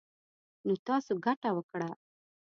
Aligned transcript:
نـو 0.65 0.73
تـاسو 0.85 1.13
ګـټـه 1.25 1.49
وكړه. 1.55 1.89